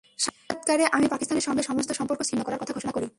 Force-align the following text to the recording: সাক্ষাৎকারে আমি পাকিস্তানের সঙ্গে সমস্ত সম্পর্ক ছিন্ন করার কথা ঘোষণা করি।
সাক্ষাৎকারে 0.19 0.85
আমি 0.91 1.05
পাকিস্তানের 1.07 1.41
সঙ্গে 1.41 1.63
সমস্ত 1.63 1.91
সম্পর্ক 1.91 2.21
ছিন্ন 2.21 2.41
করার 2.43 2.59
কথা 2.59 2.73
ঘোষণা 2.73 2.91
করি। 2.91 3.07